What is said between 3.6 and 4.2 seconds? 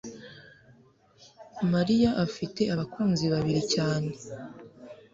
cyane